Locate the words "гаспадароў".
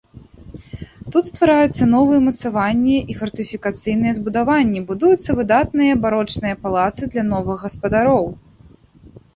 7.69-8.25